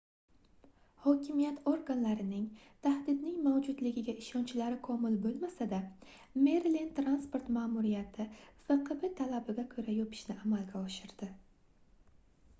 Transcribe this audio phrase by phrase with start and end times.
[1.01, 2.45] hokimiyat organlarining
[2.85, 5.81] tahdidning mavjudligiga ishonchlari komil boʻlmasada
[6.47, 8.27] merilend transport maʼmuriyati
[8.69, 11.29] fqb talabiga koʻra yopishni amalga oshirdi